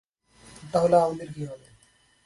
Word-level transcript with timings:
তাহলে 0.73 0.95
আমাদের 0.97 1.27
কি 1.33 1.41
হবে? 1.45 1.67